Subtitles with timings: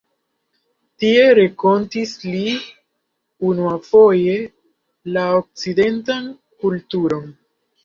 [1.03, 2.55] Tie renkontis li
[3.51, 4.35] unuafoje
[5.19, 6.29] la okcidentan
[6.65, 7.33] kulturon.